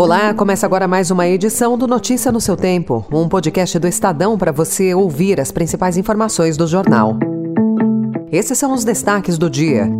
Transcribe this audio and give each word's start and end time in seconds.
Olá, 0.00 0.32
começa 0.32 0.64
agora 0.64 0.86
mais 0.86 1.10
uma 1.10 1.26
edição 1.26 1.76
do 1.76 1.84
Notícia 1.84 2.30
no 2.30 2.40
seu 2.40 2.56
Tempo, 2.56 3.04
um 3.12 3.28
podcast 3.28 3.80
do 3.80 3.88
Estadão 3.88 4.38
para 4.38 4.52
você 4.52 4.94
ouvir 4.94 5.40
as 5.40 5.50
principais 5.50 5.96
informações 5.96 6.56
do 6.56 6.68
jornal. 6.68 7.16
Esses 8.30 8.56
são 8.56 8.72
os 8.72 8.84
destaques 8.84 9.36
do 9.36 9.50
dia. 9.50 9.90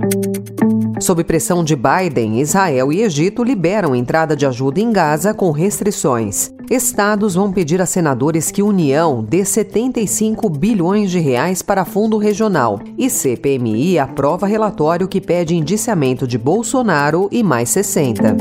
Sob 1.01 1.25
pressão 1.25 1.65
de 1.65 1.75
Biden, 1.75 2.41
Israel 2.41 2.93
e 2.93 3.03
Egito 3.03 3.43
liberam 3.43 3.93
entrada 3.93 4.37
de 4.37 4.47
ajuda 4.47 4.79
em 4.79 4.93
Gaza 4.93 5.35
com 5.35 5.51
restrições. 5.51 6.53
Estados 6.71 7.35
vão 7.35 7.51
pedir 7.51 7.83
a 7.83 7.87
senadores 7.87 8.53
que 8.53 8.63
União 8.63 9.25
dê 9.25 9.45
75 9.45 10.49
bilhões 10.49 11.11
de 11.11 11.19
reais 11.19 11.61
para 11.61 11.85
fundo 11.85 12.19
regional. 12.19 12.79
E 12.97 13.11
CPMI 13.11 13.99
aprova 13.99 14.47
relatório 14.47 15.09
que 15.09 15.21
pede 15.21 15.57
indiciamento 15.57 16.25
de 16.25 16.39
Bolsonaro 16.39 17.29
e 17.33 17.43
mais 17.43 17.71
60. 17.71 18.37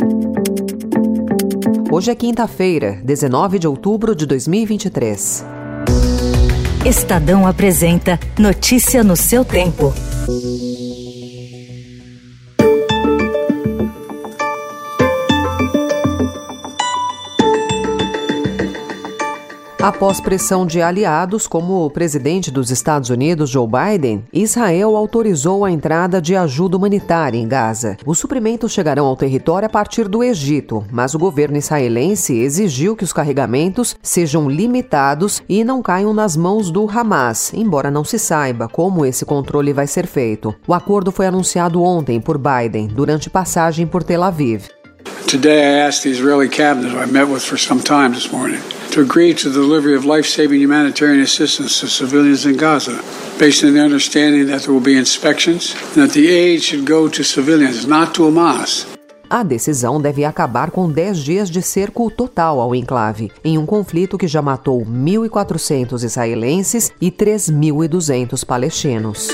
Hoje 1.90 2.12
é 2.12 2.16
quinta-feira, 2.16 3.00
19 3.02 3.60
de 3.60 3.68
outubro 3.68 4.14
de 4.14 4.26
2023. 4.26 5.46
Estadão 6.86 7.48
apresenta 7.48 8.20
Notícia 8.38 9.06
no 9.06 9.16
seu 9.16 9.46
tempo. 9.46 9.94
Após 19.88 20.20
pressão 20.20 20.66
de 20.66 20.82
aliados, 20.82 21.48
como 21.48 21.86
o 21.86 21.90
presidente 21.90 22.52
dos 22.52 22.72
Estados 22.72 23.10
Unidos, 23.10 23.50
Joe 23.50 23.66
Biden, 23.66 24.26
Israel 24.34 24.98
autorizou 24.98 25.64
a 25.64 25.72
entrada 25.72 26.22
de 26.22 26.36
ajuda 26.36 26.76
humanitária 26.76 27.38
em 27.38 27.48
Gaza. 27.48 27.96
Os 28.06 28.20
suprimentos 28.20 28.74
chegarão 28.74 29.06
ao 29.06 29.16
território 29.16 29.66
a 29.66 29.70
partir 29.70 30.10
do 30.10 30.22
Egito, 30.22 30.84
mas 30.92 31.16
o 31.16 31.18
governo 31.18 31.56
israelense 31.56 32.38
exigiu 32.38 32.98
que 32.98 33.06
os 33.06 33.14
carregamentos 33.14 33.96
sejam 34.04 34.50
limitados 34.50 35.42
e 35.48 35.64
não 35.64 35.82
caiam 35.82 36.14
nas 36.14 36.36
mãos 36.36 36.70
do 36.70 36.86
Hamas, 36.90 37.54
embora 37.54 37.90
não 37.90 38.04
se 38.04 38.20
saiba 38.20 38.68
como 38.68 39.06
esse 39.06 39.24
controle 39.24 39.72
vai 39.72 39.88
ser 39.88 40.06
feito. 40.06 40.54
O 40.68 40.74
acordo 40.74 41.14
foi 41.14 41.28
anunciado 41.28 41.82
ontem 41.82 42.20
por 42.20 42.38
Biden, 42.38 42.88
durante 42.88 43.30
passagem 43.30 43.88
por 43.88 44.04
Tel 44.04 44.22
Aviv. 44.22 44.68
Today 45.26 45.60
I 45.60 45.80
asked 45.88 46.04
the 46.04 46.12
Israeli 46.12 46.48
cabinet, 46.48 46.94
I 46.94 47.06
met 47.06 47.28
with 47.28 47.44
for 47.44 47.58
some 47.58 47.82
time 47.82 48.14
this 48.14 48.32
morning, 48.32 48.62
to 48.92 49.02
agree 49.02 49.34
to 49.34 49.50
the 49.50 49.60
delivery 49.60 49.96
of 49.96 50.06
life-saving 50.06 50.62
humanitarian 50.62 51.22
assistance 51.22 51.80
to 51.82 51.88
civilians 51.88 52.46
in 52.46 52.56
Gaza, 52.56 53.02
based 53.38 53.64
on 53.64 53.74
the 53.74 53.82
understanding 53.82 54.48
that 54.48 54.62
there 54.62 54.74
will 54.74 54.80
be 54.80 54.96
inspections 54.96 55.76
and 55.96 56.04
that 56.04 56.12
the 56.14 56.30
aid 56.30 56.62
should 56.62 56.86
go 56.86 57.10
to 57.10 57.24
civilians, 57.24 57.86
not 57.86 58.14
to 58.14 58.24
Hamas. 58.24 58.86
A 59.30 59.44
decisão 59.44 60.00
deve 60.00 60.24
acabar 60.24 60.72
com 60.72 60.90
10 60.90 61.18
dias 61.20 61.50
de 61.50 61.62
cerco 61.62 62.10
total 62.10 62.62
ao 62.62 62.74
enclave, 62.74 63.30
em 63.44 63.58
um 63.58 63.66
conflito 63.66 64.18
que 64.18 64.28
já 64.28 64.42
matou 64.42 64.86
1.400 64.86 66.04
israelenses 66.04 66.94
e 67.02 67.12
3.200 67.12 68.46
palestinos. 68.46 69.28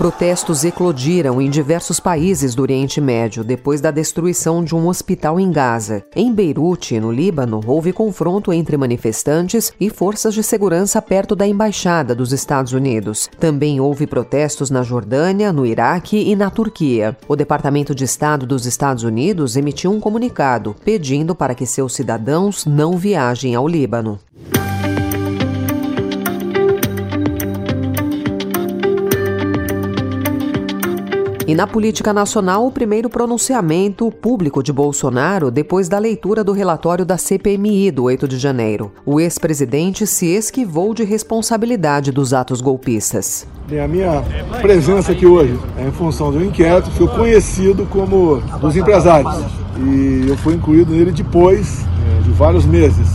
Protestos 0.00 0.64
eclodiram 0.64 1.42
em 1.42 1.50
diversos 1.50 2.00
países 2.00 2.54
do 2.54 2.62
Oriente 2.62 3.02
Médio 3.02 3.44
depois 3.44 3.82
da 3.82 3.90
destruição 3.90 4.64
de 4.64 4.74
um 4.74 4.88
hospital 4.88 5.38
em 5.38 5.52
Gaza. 5.52 6.02
Em 6.16 6.32
Beirute, 6.32 6.98
no 6.98 7.12
Líbano, 7.12 7.60
houve 7.66 7.92
confronto 7.92 8.50
entre 8.50 8.78
manifestantes 8.78 9.70
e 9.78 9.90
forças 9.90 10.32
de 10.32 10.42
segurança 10.42 11.02
perto 11.02 11.36
da 11.36 11.46
embaixada 11.46 12.14
dos 12.14 12.32
Estados 12.32 12.72
Unidos. 12.72 13.28
Também 13.38 13.78
houve 13.78 14.06
protestos 14.06 14.70
na 14.70 14.82
Jordânia, 14.82 15.52
no 15.52 15.66
Iraque 15.66 16.16
e 16.16 16.34
na 16.34 16.48
Turquia. 16.48 17.14
O 17.28 17.36
Departamento 17.36 17.94
de 17.94 18.04
Estado 18.04 18.46
dos 18.46 18.64
Estados 18.64 19.04
Unidos 19.04 19.54
emitiu 19.54 19.92
um 19.92 20.00
comunicado 20.00 20.74
pedindo 20.82 21.34
para 21.34 21.54
que 21.54 21.66
seus 21.66 21.94
cidadãos 21.94 22.64
não 22.64 22.96
viajem 22.96 23.54
ao 23.54 23.68
Líbano. 23.68 24.18
E 31.50 31.54
na 31.56 31.66
política 31.66 32.12
nacional, 32.12 32.64
o 32.64 32.70
primeiro 32.70 33.10
pronunciamento 33.10 34.08
público 34.08 34.62
de 34.62 34.72
Bolsonaro 34.72 35.50
depois 35.50 35.88
da 35.88 35.98
leitura 35.98 36.44
do 36.44 36.52
relatório 36.52 37.04
da 37.04 37.18
CPMI 37.18 37.90
do 37.90 38.04
8 38.04 38.28
de 38.28 38.38
janeiro. 38.38 38.92
O 39.04 39.18
ex-presidente 39.18 40.06
se 40.06 40.26
esquivou 40.26 40.94
de 40.94 41.02
responsabilidade 41.02 42.12
dos 42.12 42.32
atos 42.32 42.60
golpistas. 42.60 43.48
A 43.68 43.88
minha 43.88 44.22
presença 44.60 45.10
aqui 45.10 45.26
hoje 45.26 45.58
é 45.76 45.88
em 45.88 45.90
função 45.90 46.30
do 46.30 46.40
inquérito, 46.40 46.88
fui 46.92 47.08
conhecido 47.08 47.84
como 47.86 48.36
dos 48.60 48.76
empresários 48.76 49.34
e 49.76 50.26
eu 50.28 50.36
fui 50.36 50.54
incluído 50.54 50.92
nele 50.92 51.10
depois 51.10 51.80
é, 51.82 52.22
de 52.22 52.30
vários 52.30 52.64
meses, 52.64 53.08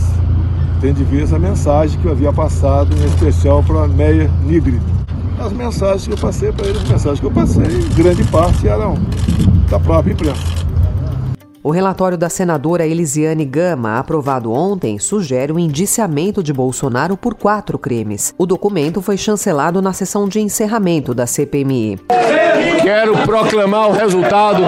tendo 0.82 0.96
de 0.96 1.04
vista 1.04 1.36
a 1.36 1.38
mensagem 1.38 1.98
que 1.98 2.04
eu 2.04 2.12
havia 2.12 2.34
passado, 2.34 2.94
em 2.94 3.06
especial 3.06 3.62
para 3.62 3.84
a 3.84 3.88
Meia 3.88 4.30
Nigri, 4.44 4.78
as 5.38 5.52
mensagens 5.52 6.06
que 6.06 6.12
eu 6.12 6.18
passei 6.18 6.52
para 6.52 6.66
eles, 6.66 6.82
as 6.82 6.88
mensagens 6.88 7.20
que 7.20 7.26
eu 7.26 7.30
passei, 7.30 7.64
grande 7.94 8.24
parte 8.24 8.66
eram 8.66 8.94
da 9.68 9.78
própria 9.78 10.12
imprensa. 10.12 10.66
O 11.62 11.70
relatório 11.70 12.16
da 12.16 12.28
senadora 12.28 12.86
Elisiane 12.86 13.44
Gama, 13.44 13.98
aprovado 13.98 14.52
ontem, 14.52 15.00
sugere 15.00 15.50
o 15.50 15.58
indiciamento 15.58 16.40
de 16.40 16.52
Bolsonaro 16.52 17.16
por 17.16 17.34
quatro 17.34 17.76
crimes. 17.76 18.32
O 18.38 18.46
documento 18.46 19.02
foi 19.02 19.16
chancelado 19.16 19.82
na 19.82 19.92
sessão 19.92 20.28
de 20.28 20.38
encerramento 20.38 21.12
da 21.12 21.26
CPMI. 21.26 21.98
Quero 22.82 23.16
proclamar 23.24 23.88
o 23.88 23.92
resultado: 23.92 24.62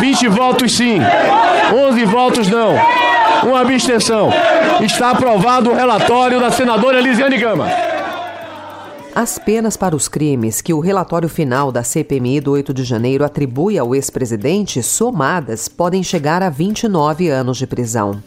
20 0.00 0.28
votos 0.28 0.76
sim, 0.76 0.98
11 1.88 2.04
votos 2.06 2.48
não, 2.48 2.74
uma 3.44 3.60
abstenção. 3.60 4.30
Está 4.80 5.10
aprovado 5.10 5.70
o 5.70 5.74
relatório 5.74 6.40
da 6.40 6.50
senadora 6.50 6.98
Elisiane 6.98 7.38
Gama. 7.38 7.89
As 9.14 9.38
penas 9.38 9.76
para 9.76 9.96
os 9.96 10.06
crimes 10.06 10.60
que 10.60 10.72
o 10.72 10.78
relatório 10.78 11.28
final 11.28 11.72
da 11.72 11.82
CPMI 11.82 12.40
do 12.40 12.52
8 12.52 12.72
de 12.72 12.84
janeiro 12.84 13.24
atribui 13.24 13.76
ao 13.76 13.92
ex-presidente, 13.92 14.82
somadas, 14.84 15.66
podem 15.66 16.00
chegar 16.00 16.44
a 16.44 16.48
29 16.48 17.28
anos 17.28 17.58
de 17.58 17.66
prisão. 17.66 18.22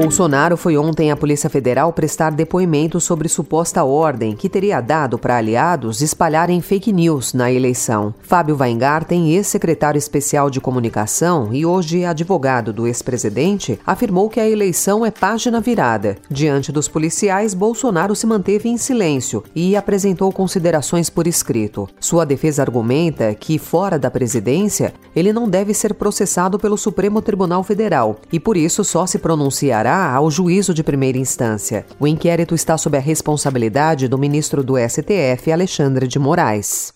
Bolsonaro 0.00 0.56
foi 0.56 0.78
ontem 0.78 1.10
à 1.10 1.16
Polícia 1.16 1.50
Federal 1.50 1.92
prestar 1.92 2.30
depoimento 2.30 3.00
sobre 3.00 3.28
suposta 3.28 3.82
ordem 3.82 4.36
que 4.36 4.48
teria 4.48 4.80
dado 4.80 5.18
para 5.18 5.36
aliados 5.36 6.00
espalharem 6.00 6.60
fake 6.60 6.92
news 6.92 7.34
na 7.34 7.50
eleição. 7.50 8.14
Fábio 8.22 8.56
Weingarten, 8.56 9.32
ex-secretário 9.32 9.98
especial 9.98 10.50
de 10.50 10.60
comunicação 10.60 11.48
e 11.52 11.66
hoje 11.66 12.04
advogado 12.04 12.72
do 12.72 12.86
ex-presidente, 12.86 13.76
afirmou 13.84 14.30
que 14.30 14.38
a 14.38 14.48
eleição 14.48 15.04
é 15.04 15.10
página 15.10 15.60
virada. 15.60 16.16
Diante 16.30 16.70
dos 16.70 16.86
policiais, 16.86 17.52
Bolsonaro 17.52 18.14
se 18.14 18.24
manteve 18.24 18.68
em 18.68 18.76
silêncio 18.76 19.42
e 19.52 19.74
apresentou 19.74 20.30
considerações 20.30 21.10
por 21.10 21.26
escrito. 21.26 21.88
Sua 21.98 22.24
defesa 22.24 22.62
argumenta 22.62 23.34
que, 23.34 23.58
fora 23.58 23.98
da 23.98 24.12
presidência, 24.12 24.94
ele 25.16 25.32
não 25.32 25.48
deve 25.48 25.74
ser 25.74 25.92
processado 25.92 26.56
pelo 26.56 26.78
Supremo 26.78 27.20
Tribunal 27.20 27.64
Federal 27.64 28.14
e, 28.32 28.38
por 28.38 28.56
isso, 28.56 28.84
só 28.84 29.04
se 29.04 29.18
pronunciará 29.18 29.87
ao 29.94 30.30
juízo 30.30 30.74
de 30.74 30.82
primeira 30.82 31.18
instância. 31.18 31.86
O 31.98 32.06
inquérito 32.06 32.54
está 32.54 32.76
sob 32.76 32.96
a 32.96 33.00
responsabilidade 33.00 34.08
do 34.08 34.18
ministro 34.18 34.62
do 34.62 34.74
STF, 34.76 35.52
Alexandre 35.52 36.06
de 36.06 36.18
Moraes. 36.18 36.92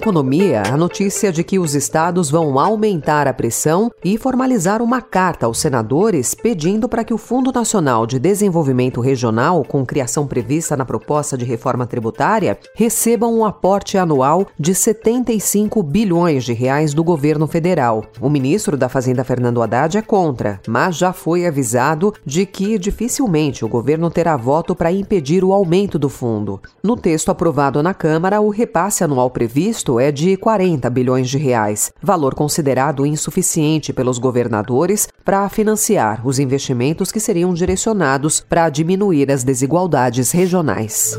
Economia, 0.00 0.62
a 0.62 0.78
notícia 0.78 1.30
de 1.30 1.44
que 1.44 1.58
os 1.58 1.74
estados 1.74 2.30
vão 2.30 2.58
aumentar 2.58 3.28
a 3.28 3.34
pressão 3.34 3.90
e 4.02 4.16
formalizar 4.16 4.80
uma 4.80 5.02
carta 5.02 5.44
aos 5.44 5.58
senadores 5.58 6.34
pedindo 6.34 6.88
para 6.88 7.04
que 7.04 7.12
o 7.12 7.18
Fundo 7.18 7.52
Nacional 7.52 8.06
de 8.06 8.18
Desenvolvimento 8.18 9.02
Regional, 9.02 9.62
com 9.62 9.84
criação 9.84 10.26
prevista 10.26 10.74
na 10.74 10.86
proposta 10.86 11.36
de 11.36 11.44
reforma 11.44 11.86
tributária, 11.86 12.58
recebam 12.74 13.38
um 13.38 13.44
aporte 13.44 13.98
anual 13.98 14.46
de 14.58 14.74
75 14.74 15.82
bilhões 15.82 16.44
de 16.44 16.54
reais 16.54 16.94
do 16.94 17.04
governo 17.04 17.46
federal. 17.46 18.02
O 18.22 18.30
ministro 18.30 18.78
da 18.78 18.88
Fazenda 18.88 19.22
Fernando 19.22 19.62
Haddad 19.62 19.98
é 19.98 20.02
contra, 20.02 20.60
mas 20.66 20.96
já 20.96 21.12
foi 21.12 21.46
avisado 21.46 22.14
de 22.24 22.46
que 22.46 22.78
dificilmente 22.78 23.66
o 23.66 23.68
governo 23.68 24.10
terá 24.10 24.34
voto 24.34 24.74
para 24.74 24.90
impedir 24.90 25.44
o 25.44 25.52
aumento 25.52 25.98
do 25.98 26.08
fundo. 26.08 26.58
No 26.82 26.96
texto 26.96 27.30
aprovado 27.30 27.82
na 27.82 27.92
Câmara, 27.92 28.40
o 28.40 28.48
repasse 28.48 29.04
anual 29.04 29.28
previsto 29.28 29.89
previsto 29.90 29.98
é 29.98 30.12
de 30.12 30.36
40 30.36 30.88
bilhões 30.90 31.28
de 31.28 31.38
reais, 31.38 31.92
valor 32.00 32.34
considerado 32.34 33.04
insuficiente 33.04 33.92
pelos 33.92 34.18
governadores 34.18 35.08
para 35.24 35.48
financiar 35.48 36.24
os 36.24 36.38
investimentos 36.38 37.10
que 37.10 37.18
seriam 37.18 37.52
direcionados 37.52 38.40
para 38.40 38.68
diminuir 38.68 39.30
as 39.32 39.42
desigualdades 39.42 40.30
regionais. 40.30 41.18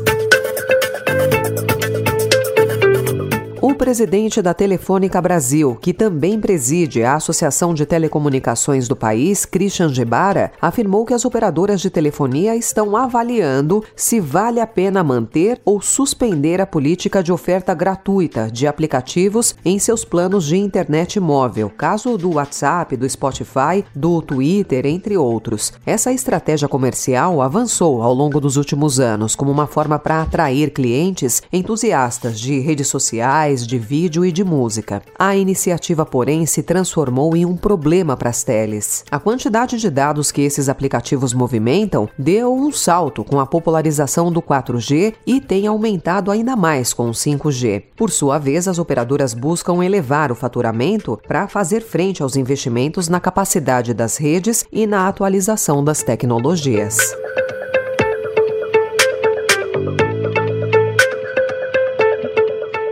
Presidente 3.82 4.40
da 4.40 4.54
Telefônica 4.54 5.20
Brasil, 5.20 5.74
que 5.74 5.92
também 5.92 6.38
preside 6.38 7.02
a 7.02 7.16
Associação 7.16 7.74
de 7.74 7.84
Telecomunicações 7.84 8.86
do 8.86 8.94
país, 8.94 9.44
Christian 9.44 9.92
Gebara, 9.92 10.52
afirmou 10.60 11.04
que 11.04 11.12
as 11.12 11.24
operadoras 11.24 11.80
de 11.80 11.90
telefonia 11.90 12.54
estão 12.54 12.96
avaliando 12.96 13.82
se 13.96 14.20
vale 14.20 14.60
a 14.60 14.68
pena 14.68 15.02
manter 15.02 15.60
ou 15.64 15.80
suspender 15.80 16.60
a 16.60 16.66
política 16.66 17.24
de 17.24 17.32
oferta 17.32 17.74
gratuita 17.74 18.48
de 18.52 18.68
aplicativos 18.68 19.56
em 19.64 19.80
seus 19.80 20.04
planos 20.04 20.44
de 20.44 20.56
internet 20.56 21.18
móvel, 21.18 21.68
caso 21.68 22.16
do 22.16 22.34
WhatsApp, 22.34 22.96
do 22.96 23.10
Spotify, 23.10 23.84
do 23.96 24.22
Twitter, 24.22 24.86
entre 24.86 25.16
outros. 25.16 25.72
Essa 25.84 26.12
estratégia 26.12 26.68
comercial 26.68 27.42
avançou 27.42 28.00
ao 28.00 28.14
longo 28.14 28.38
dos 28.38 28.56
últimos 28.56 29.00
anos 29.00 29.34
como 29.34 29.50
uma 29.50 29.66
forma 29.66 29.98
para 29.98 30.22
atrair 30.22 30.70
clientes 30.70 31.42
entusiastas 31.52 32.38
de 32.38 32.60
redes 32.60 32.86
sociais 32.86 33.71
de 33.72 33.78
vídeo 33.78 34.22
e 34.22 34.30
de 34.30 34.44
música. 34.44 35.00
A 35.18 35.34
iniciativa, 35.34 36.04
porém, 36.04 36.44
se 36.44 36.62
transformou 36.62 37.34
em 37.34 37.46
um 37.46 37.56
problema 37.56 38.18
para 38.18 38.28
as 38.28 38.44
teles. 38.44 39.02
A 39.10 39.18
quantidade 39.18 39.78
de 39.78 39.88
dados 39.88 40.30
que 40.30 40.42
esses 40.42 40.68
aplicativos 40.68 41.32
movimentam 41.32 42.06
deu 42.18 42.52
um 42.52 42.70
salto 42.70 43.24
com 43.24 43.40
a 43.40 43.46
popularização 43.46 44.30
do 44.30 44.42
4G 44.42 45.14
e 45.26 45.40
tem 45.40 45.66
aumentado 45.66 46.30
ainda 46.30 46.54
mais 46.54 46.92
com 46.92 47.08
o 47.08 47.12
5G. 47.12 47.84
Por 47.96 48.10
sua 48.10 48.38
vez, 48.38 48.68
as 48.68 48.78
operadoras 48.78 49.32
buscam 49.32 49.82
elevar 49.82 50.30
o 50.30 50.34
faturamento 50.34 51.18
para 51.26 51.48
fazer 51.48 51.80
frente 51.80 52.22
aos 52.22 52.36
investimentos 52.36 53.08
na 53.08 53.20
capacidade 53.20 53.94
das 53.94 54.18
redes 54.18 54.66
e 54.70 54.86
na 54.86 55.08
atualização 55.08 55.82
das 55.82 56.02
tecnologias. 56.02 56.98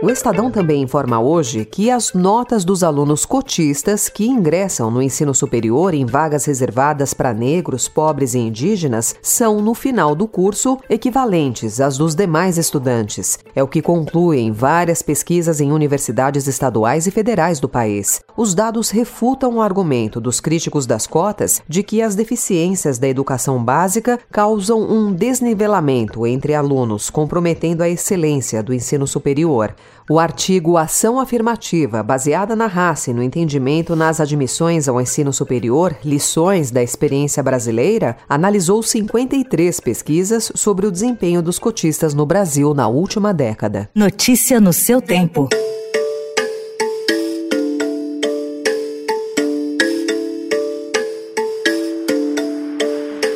O 0.03 0.09
Estadão 0.09 0.49
também 0.49 0.81
informa 0.81 1.21
hoje 1.21 1.63
que 1.63 1.91
as 1.91 2.11
notas 2.13 2.65
dos 2.65 2.81
alunos 2.81 3.23
cotistas 3.23 4.09
que 4.09 4.25
ingressam 4.25 4.89
no 4.89 4.99
ensino 4.99 5.31
superior 5.31 5.93
em 5.93 6.07
vagas 6.07 6.45
reservadas 6.45 7.13
para 7.13 7.35
negros, 7.35 7.87
pobres 7.87 8.33
e 8.33 8.39
indígenas 8.39 9.15
são, 9.21 9.61
no 9.61 9.75
final 9.75 10.15
do 10.15 10.27
curso, 10.27 10.79
equivalentes 10.89 11.79
às 11.79 11.99
dos 11.99 12.15
demais 12.15 12.57
estudantes. 12.57 13.37
É 13.55 13.61
o 13.61 13.67
que 13.67 13.79
concluem 13.79 14.51
várias 14.51 15.03
pesquisas 15.03 15.61
em 15.61 15.71
universidades 15.71 16.47
estaduais 16.47 17.05
e 17.05 17.11
federais 17.11 17.59
do 17.59 17.69
país. 17.69 18.21
Os 18.41 18.55
dados 18.55 18.89
refutam 18.89 19.57
o 19.57 19.61
argumento 19.61 20.19
dos 20.19 20.39
críticos 20.39 20.87
das 20.87 21.05
cotas 21.05 21.61
de 21.69 21.83
que 21.83 22.01
as 22.01 22.15
deficiências 22.15 22.97
da 22.97 23.07
educação 23.07 23.63
básica 23.63 24.19
causam 24.31 24.81
um 24.81 25.13
desnivelamento 25.13 26.25
entre 26.25 26.55
alunos, 26.55 27.11
comprometendo 27.11 27.83
a 27.83 27.87
excelência 27.87 28.63
do 28.63 28.73
ensino 28.73 29.05
superior. 29.05 29.75
O 30.09 30.17
artigo 30.17 30.75
Ação 30.75 31.19
Afirmativa, 31.19 32.01
baseada 32.01 32.55
na 32.55 32.65
raça 32.65 33.11
e 33.11 33.13
no 33.13 33.21
entendimento 33.21 33.95
nas 33.95 34.19
admissões 34.19 34.87
ao 34.87 34.99
ensino 34.99 35.31
superior, 35.31 35.95
lições 36.03 36.71
da 36.71 36.81
experiência 36.81 37.43
brasileira, 37.43 38.17
analisou 38.27 38.81
53 38.81 39.79
pesquisas 39.79 40.51
sobre 40.55 40.87
o 40.87 40.91
desempenho 40.91 41.43
dos 41.43 41.59
cotistas 41.59 42.15
no 42.15 42.25
Brasil 42.25 42.73
na 42.73 42.87
última 42.87 43.35
década. 43.35 43.87
Notícia 43.93 44.59
no 44.59 44.73
seu 44.73 44.99
tempo. 44.99 45.47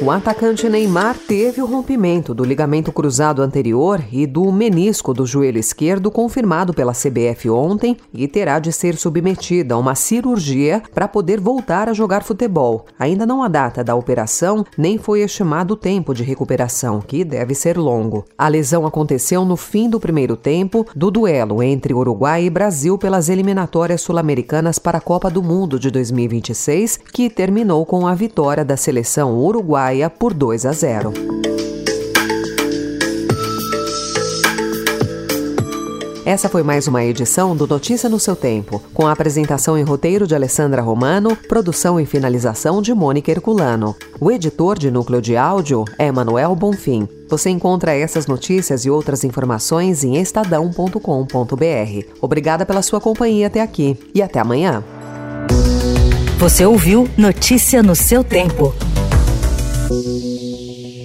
O 0.05 0.11
atacante 0.11 0.69
Neymar 0.69 1.17
teve 1.17 1.63
o 1.63 1.65
rompimento 1.65 2.31
do 2.31 2.43
ligamento 2.43 2.91
cruzado 2.91 3.41
anterior 3.41 3.99
e 4.11 4.27
do 4.27 4.51
menisco 4.51 5.15
do 5.15 5.25
joelho 5.25 5.57
esquerdo 5.57 6.11
confirmado 6.11 6.75
pela 6.75 6.93
CBF 6.93 7.49
ontem 7.49 7.97
e 8.13 8.27
terá 8.27 8.59
de 8.59 8.71
ser 8.71 8.97
submetido 8.97 9.73
a 9.73 9.77
uma 9.79 9.95
cirurgia 9.95 10.83
para 10.93 11.07
poder 11.07 11.39
voltar 11.39 11.89
a 11.89 11.93
jogar 11.93 12.21
futebol. 12.21 12.85
Ainda 12.99 13.25
não 13.25 13.41
há 13.41 13.47
data 13.47 13.83
da 13.83 13.95
operação, 13.95 14.63
nem 14.77 14.99
foi 14.99 15.21
estimado 15.21 15.73
o 15.73 15.77
tempo 15.77 16.13
de 16.13 16.21
recuperação, 16.21 17.01
que 17.01 17.23
deve 17.23 17.55
ser 17.55 17.75
longo. 17.75 18.25
A 18.37 18.47
lesão 18.47 18.85
aconteceu 18.85 19.43
no 19.43 19.57
fim 19.57 19.89
do 19.89 19.99
primeiro 19.99 20.37
tempo 20.37 20.85
do 20.95 21.09
duelo 21.09 21.63
entre 21.63 21.95
Uruguai 21.95 22.45
e 22.45 22.49
Brasil 22.51 22.95
pelas 22.95 23.27
eliminatórias 23.27 24.01
sul-americanas 24.01 24.77
para 24.77 24.99
a 24.99 25.01
Copa 25.01 25.31
do 25.31 25.41
Mundo 25.41 25.79
de 25.79 25.89
2026, 25.89 26.99
que 27.11 27.27
terminou 27.27 27.83
com 27.87 28.05
a 28.05 28.13
vitória 28.13 28.63
da 28.63 28.77
seleção 28.77 29.35
uruguaia 29.39 29.94
por 30.09 30.33
2 30.33 30.65
a 30.65 30.71
0. 30.71 31.13
Essa 36.25 36.49
foi 36.49 36.63
mais 36.63 36.87
uma 36.87 37.03
edição 37.05 37.55
do 37.55 37.67
Notícia 37.67 38.09
no 38.09 38.19
seu 38.19 38.35
tempo, 38.35 38.81
com 38.95 39.05
a 39.05 39.11
apresentação 39.11 39.77
em 39.77 39.83
roteiro 39.83 40.25
de 40.25 40.33
Alessandra 40.33 40.81
Romano, 40.81 41.35
produção 41.47 41.99
e 41.99 42.05
finalização 42.05 42.81
de 42.81 42.91
Mônica 42.95 43.29
Herculano. 43.29 43.95
O 44.19 44.31
editor 44.31 44.79
de 44.79 44.89
núcleo 44.89 45.21
de 45.21 45.37
áudio 45.37 45.85
é 45.99 46.11
Manuel 46.11 46.55
Bonfim. 46.55 47.07
Você 47.29 47.51
encontra 47.51 47.93
essas 47.93 48.25
notícias 48.25 48.85
e 48.85 48.89
outras 48.89 49.23
informações 49.23 50.03
em 50.03 50.17
estadão.com.br. 50.17 50.99
Obrigada 52.19 52.65
pela 52.65 52.81
sua 52.81 52.99
companhia 52.99 53.45
até 53.45 53.61
aqui 53.61 53.95
e 54.13 54.23
até 54.23 54.39
amanhã. 54.39 54.83
Você 56.39 56.65
ouviu 56.65 57.07
Notícia 57.15 57.83
no 57.83 57.95
seu 57.95 58.23
tempo. 58.23 58.73
Thank 59.87 60.05
you. 60.05 61.04